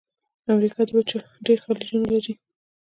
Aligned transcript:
د 0.43 0.45
امریکا 0.55 0.81
وچه 0.95 1.17
ډېر 1.45 1.57
خلیجونه 1.65 2.07
لري. 2.13 2.33